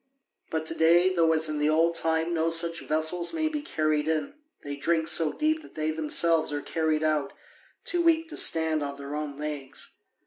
[0.49, 4.07] But to day, though as in the old time no such vessels may be carried
[4.07, 7.33] in, they drink so deep that they themselves are carried out,
[7.85, 9.97] too weak to stand on their own legs.